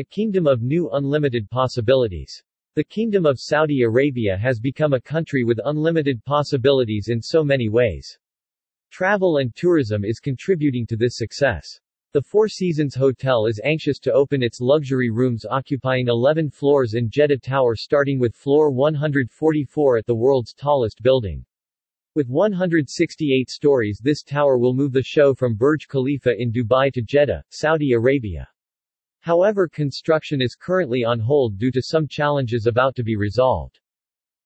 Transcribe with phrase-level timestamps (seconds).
[0.00, 2.42] A kingdom of new unlimited possibilities.
[2.74, 7.68] The Kingdom of Saudi Arabia has become a country with unlimited possibilities in so many
[7.68, 8.18] ways.
[8.90, 11.78] Travel and tourism is contributing to this success.
[12.14, 17.10] The Four Seasons Hotel is anxious to open its luxury rooms occupying 11 floors in
[17.10, 21.44] Jeddah Tower starting with floor 144 at the world's tallest building.
[22.14, 27.02] With 168 stories this tower will move the show from Burj Khalifa in Dubai to
[27.02, 28.48] Jeddah, Saudi Arabia.
[29.20, 33.78] However construction is currently on hold due to some challenges about to be resolved.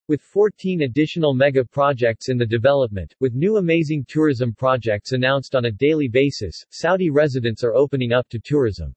[0.08, 5.64] With 14 additional mega projects in the development, with new amazing tourism projects announced on
[5.66, 8.94] a daily basis, Saudi residents are opening up to tourism.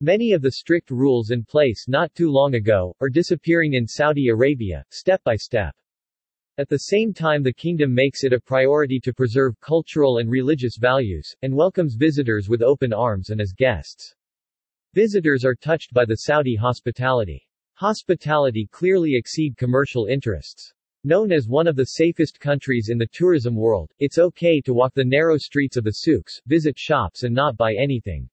[0.00, 4.28] Many of the strict rules in place not too long ago, are disappearing in Saudi
[4.28, 5.74] Arabia, step by step.
[6.56, 10.76] At the same time the kingdom makes it a priority to preserve cultural and religious
[10.78, 14.14] values, and welcomes visitors with open arms and as guests.
[14.92, 17.46] Visitors are touched by the Saudi hospitality.
[17.74, 20.74] Hospitality clearly exceed commercial interests.
[21.04, 24.92] Known as one of the safest countries in the tourism world, it's okay to walk
[24.94, 28.28] the narrow streets of the souks, visit shops and not buy anything.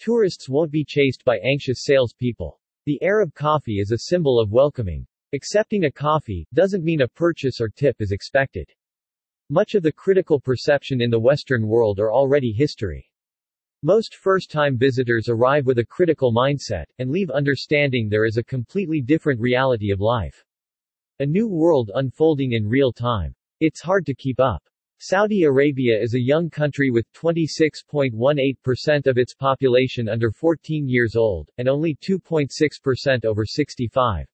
[0.00, 2.60] Tourists won't be chased by anxious salespeople.
[2.86, 5.06] The Arab coffee is a symbol of welcoming.
[5.34, 8.68] Accepting a coffee doesn't mean a purchase or tip is expected.
[9.50, 13.08] Much of the critical perception in the Western world are already history.
[13.82, 19.02] Most first-time visitors arrive with a critical mindset, and leave understanding there is a completely
[19.02, 20.42] different reality of life.
[21.20, 23.34] A new world unfolding in real time.
[23.60, 24.62] It's hard to keep up.
[24.98, 31.50] Saudi Arabia is a young country with 26.18% of its population under 14 years old,
[31.58, 34.26] and only 2.6% over 65.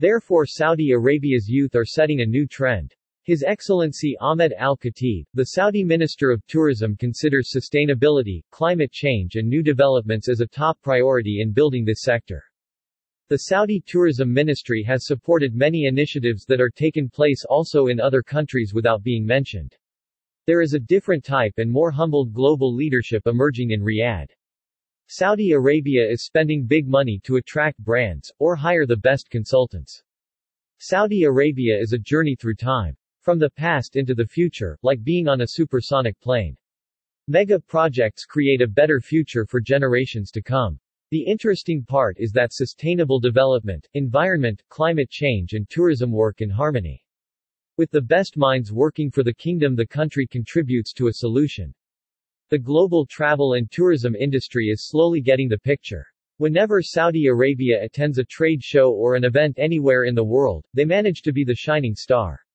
[0.00, 2.94] Therefore Saudi Arabia's youth are setting a new trend.
[3.26, 9.64] His Excellency Ahmed Al-Khatib, the Saudi Minister of Tourism considers sustainability, climate change and new
[9.64, 12.44] developments as a top priority in building this sector.
[13.28, 18.22] The Saudi Tourism Ministry has supported many initiatives that are taken place also in other
[18.22, 19.74] countries without being mentioned.
[20.46, 24.30] There is a different type and more humbled global leadership emerging in Riyadh.
[25.08, 30.00] Saudi Arabia is spending big money to attract brands, or hire the best consultants.
[30.78, 32.96] Saudi Arabia is a journey through time.
[33.26, 36.56] From the past into the future, like being on a supersonic plane.
[37.26, 40.78] Mega projects create a better future for generations to come.
[41.10, 47.04] The interesting part is that sustainable development, environment, climate change and tourism work in harmony.
[47.76, 51.74] With the best minds working for the kingdom the country contributes to a solution.
[52.50, 56.06] The global travel and tourism industry is slowly getting the picture.
[56.36, 60.84] Whenever Saudi Arabia attends a trade show or an event anywhere in the world, they
[60.84, 62.45] manage to be the shining star.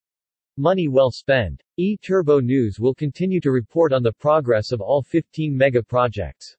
[0.62, 1.64] Money well spent.
[1.80, 6.56] eTurboNews will continue to report on the progress of all 15 mega projects.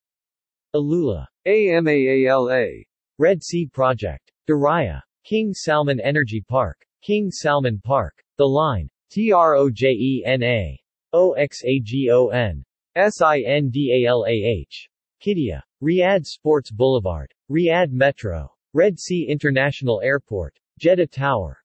[0.75, 1.25] Alula.
[1.47, 2.85] AMAALA.
[3.21, 4.33] Red Sea Project.
[4.49, 5.03] Diriyah.
[5.23, 6.85] King Salman Energy Park.
[7.01, 8.21] King Salman Park.
[8.39, 8.91] The Line.
[9.13, 10.79] TROJENA.
[11.13, 12.65] OXAGON.
[12.97, 14.89] SINDALAH.
[15.25, 15.63] Qiddiya.
[15.81, 17.33] Riyadh Sports Boulevard.
[17.49, 18.53] Riyadh Metro.
[18.75, 20.59] Red Sea International Airport.
[20.81, 21.61] Jeddah Tower.